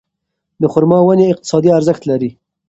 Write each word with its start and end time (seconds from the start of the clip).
د 0.61 0.63
خورما 0.71 0.99
ونې 1.03 1.25
اقتصادي 1.33 1.69
ارزښت 1.77 2.03
لري. 2.09 2.31